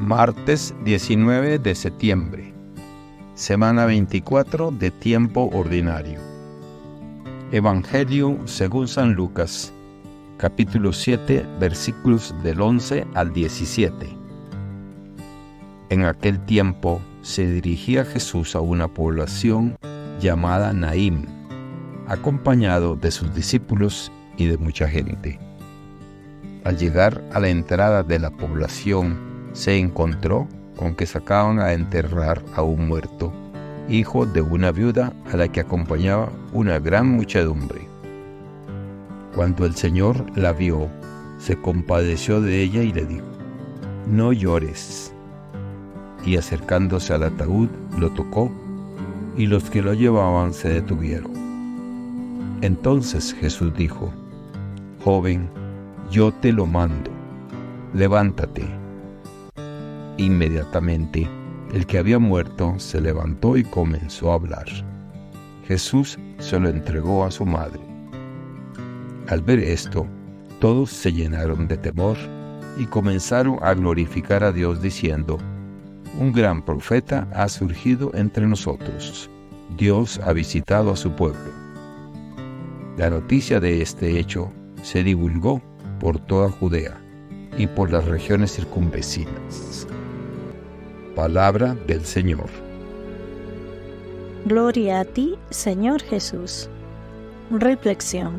[0.00, 2.54] Martes 19 de septiembre,
[3.34, 6.18] semana 24 de tiempo ordinario.
[7.52, 9.74] Evangelio según San Lucas,
[10.38, 14.16] capítulo 7, versículos del 11 al 17.
[15.90, 19.76] En aquel tiempo se dirigía Jesús a una población
[20.18, 21.26] llamada Naim,
[22.08, 25.38] acompañado de sus discípulos y de mucha gente.
[26.64, 32.42] Al llegar a la entrada de la población, se encontró con que sacaban a enterrar
[32.54, 33.32] a un muerto,
[33.88, 37.86] hijo de una viuda a la que acompañaba una gran muchedumbre.
[39.34, 40.88] Cuando el Señor la vio,
[41.38, 43.26] se compadeció de ella y le dijo,
[44.06, 45.12] No llores.
[46.24, 48.50] Y acercándose al ataúd, lo tocó,
[49.36, 51.32] y los que lo llevaban se detuvieron.
[52.60, 54.12] Entonces Jesús dijo,
[55.02, 55.48] Joven,
[56.10, 57.10] yo te lo mando,
[57.94, 58.79] levántate.
[60.20, 61.26] Inmediatamente,
[61.72, 64.66] el que había muerto se levantó y comenzó a hablar.
[65.66, 67.80] Jesús se lo entregó a su madre.
[69.28, 70.06] Al ver esto,
[70.58, 72.18] todos se llenaron de temor
[72.76, 75.38] y comenzaron a glorificar a Dios diciendo,
[76.18, 79.30] Un gran profeta ha surgido entre nosotros.
[79.78, 81.50] Dios ha visitado a su pueblo.
[82.98, 84.52] La noticia de este hecho
[84.82, 85.62] se divulgó
[85.98, 87.00] por toda Judea
[87.56, 89.86] y por las regiones circunvecinas.
[91.20, 92.46] Palabra del Señor.
[94.46, 96.70] Gloria a ti, Señor Jesús.
[97.50, 98.38] Reflexión.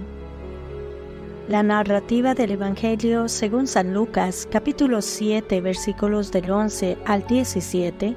[1.48, 8.16] La narrativa del Evangelio según San Lucas, capítulo 7, versículos del 11 al 17,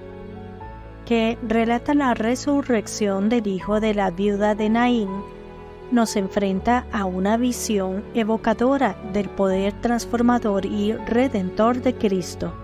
[1.05, 5.11] que relata la resurrección del hijo de la viuda de Naín,
[5.93, 12.64] nos enfrenta a una visión evocadora del poder transformador y redentor de Cristo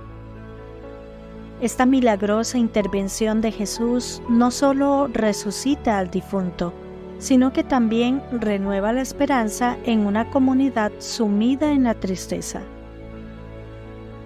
[1.61, 6.73] esta milagrosa intervención de Jesús no solo resucita al difunto,
[7.19, 12.63] sino que también renueva la esperanza en una comunidad sumida en la tristeza.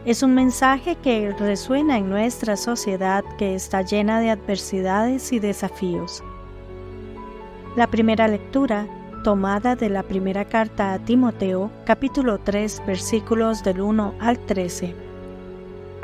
[0.05, 6.23] Es un mensaje que resuena en nuestra sociedad que está llena de adversidades y desafíos.
[7.75, 8.87] La primera lectura,
[9.25, 15.04] tomada de la primera carta a Timoteo, capítulo 3, versículos del 1 al 13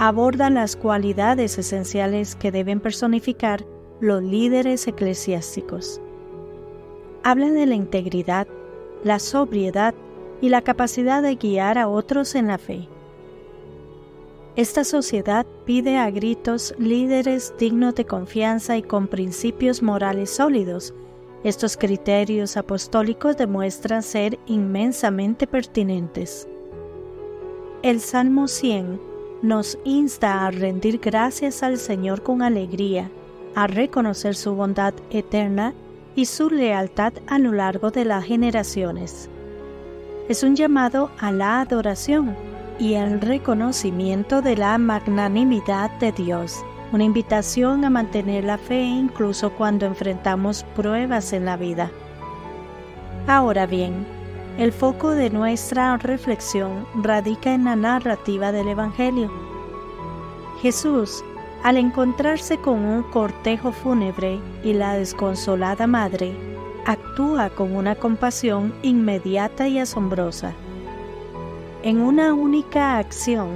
[0.01, 3.67] aborda las cualidades esenciales que deben personificar
[4.01, 6.01] los líderes eclesiásticos.
[7.23, 8.49] Habla de la integridad,
[9.05, 9.95] la sobriedad
[10.41, 12.89] y la capacidad de guiar a otros en la fe.
[14.57, 20.95] Esta sociedad pide a gritos líderes dignos de confianza y con principios morales sólidos.
[21.45, 26.49] Estos criterios apostólicos demuestran ser inmensamente pertinentes.
[27.83, 29.10] El Salmo 100
[29.43, 33.11] nos insta a rendir gracias al Señor con alegría,
[33.55, 35.75] a reconocer su bondad eterna
[36.15, 39.31] y su lealtad a lo largo de las generaciones.
[40.29, 42.37] Es un llamado a la adoración
[42.79, 49.51] y al reconocimiento de la magnanimidad de Dios, una invitación a mantener la fe incluso
[49.51, 51.91] cuando enfrentamos pruebas en la vida.
[53.27, 54.07] Ahora bien,
[54.59, 59.31] el foco de nuestra reflexión radica en la narrativa del Evangelio.
[60.61, 61.25] Jesús,
[61.63, 66.35] al encontrarse con un cortejo fúnebre y la desconsolada madre,
[66.87, 70.53] actúa con una compasión inmediata y asombrosa.
[71.83, 73.49] En una única acción,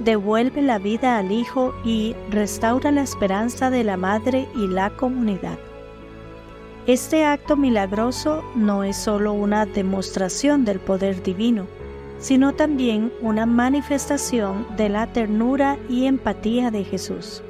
[0.00, 5.58] devuelve la vida al hijo y restaura la esperanza de la madre y la comunidad.
[6.90, 11.68] Este acto milagroso no es solo una demostración del poder divino,
[12.18, 17.44] sino también una manifestación de la ternura y empatía de Jesús.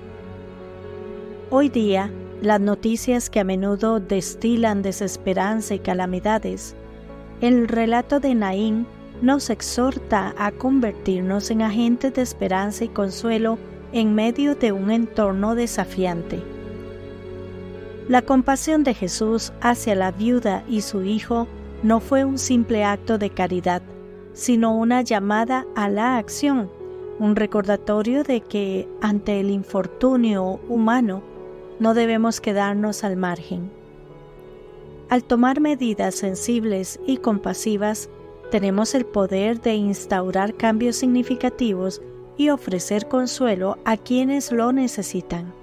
[1.48, 2.12] Hoy día,
[2.42, 6.76] las noticias que a menudo destilan desesperanza y calamidades,
[7.40, 8.86] el relato de Naín
[9.22, 13.56] nos exhorta a convertirnos en agentes de esperanza y consuelo
[13.94, 16.59] en medio de un entorno desafiante.
[18.10, 21.46] La compasión de Jesús hacia la viuda y su hijo
[21.84, 23.82] no fue un simple acto de caridad,
[24.32, 26.68] sino una llamada a la acción,
[27.20, 31.22] un recordatorio de que ante el infortunio humano
[31.78, 33.70] no debemos quedarnos al margen.
[35.08, 38.10] Al tomar medidas sensibles y compasivas,
[38.50, 42.02] tenemos el poder de instaurar cambios significativos
[42.36, 45.59] y ofrecer consuelo a quienes lo necesitan.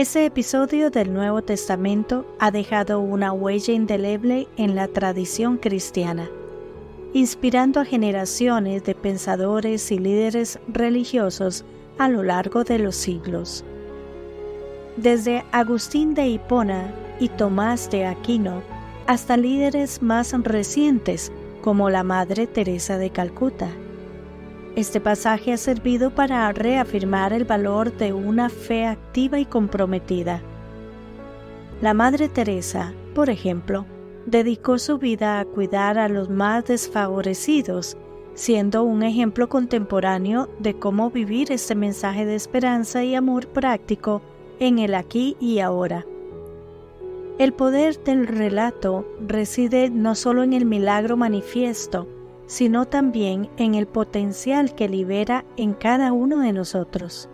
[0.00, 6.26] Ese episodio del Nuevo Testamento ha dejado una huella indeleble en la tradición cristiana,
[7.12, 11.66] inspirando a generaciones de pensadores y líderes religiosos
[11.98, 13.62] a lo largo de los siglos.
[14.96, 18.62] Desde Agustín de Hipona y Tomás de Aquino
[19.06, 21.30] hasta líderes más recientes
[21.60, 23.68] como la Madre Teresa de Calcuta.
[24.76, 30.42] Este pasaje ha servido para reafirmar el valor de una fe activa y comprometida.
[31.82, 33.84] La Madre Teresa, por ejemplo,
[34.26, 37.96] dedicó su vida a cuidar a los más desfavorecidos,
[38.34, 44.22] siendo un ejemplo contemporáneo de cómo vivir este mensaje de esperanza y amor práctico
[44.60, 46.06] en el aquí y ahora.
[47.38, 52.06] El poder del relato reside no solo en el milagro manifiesto,
[52.50, 57.28] sino también en el potencial que libera en cada uno de nosotros.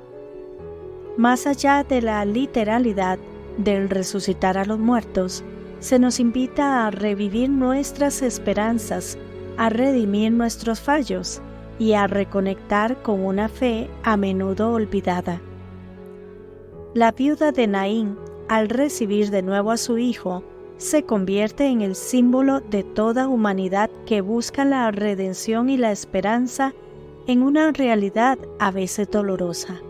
[1.16, 3.18] Más allá de la literalidad
[3.56, 5.42] del resucitar a los muertos,
[5.80, 9.16] se nos invita a revivir nuestras esperanzas,
[9.56, 11.40] a redimir nuestros fallos
[11.78, 15.40] y a reconectar con una fe a menudo olvidada.
[16.92, 18.18] La viuda de Naín
[18.50, 20.44] al recibir de nuevo a su Hijo,
[20.78, 26.74] se convierte en el símbolo de toda humanidad que busca la redención y la esperanza
[27.26, 29.80] en una realidad a veces dolorosa.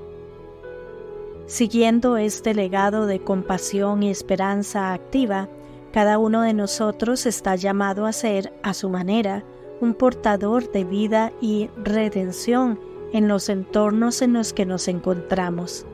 [1.47, 5.49] Siguiendo este legado de compasión y esperanza activa,
[5.93, 9.45] cada uno de nosotros está llamado a ser, a su manera,
[9.81, 12.81] un portador de vida y redención
[13.13, 15.87] en los entornos en los que nos encontramos.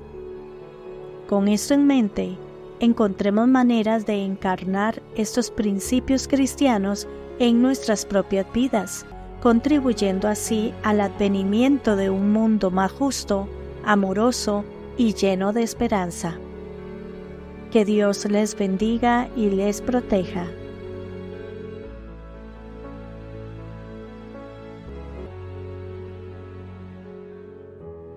[1.28, 2.36] Con esto en mente,
[2.82, 7.06] encontremos maneras de encarnar estos principios cristianos
[7.38, 9.06] en nuestras propias vidas,
[9.40, 13.48] contribuyendo así al advenimiento de un mundo más justo,
[13.84, 14.64] amoroso
[14.98, 16.34] y lleno de esperanza.
[17.70, 20.48] Que Dios les bendiga y les proteja.